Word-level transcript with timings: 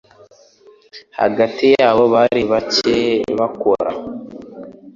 Hagati 1.19 1.65
yabo 1.75 2.03
bari 2.13 2.41
bicaye 2.49 3.13
bakora 3.39 3.89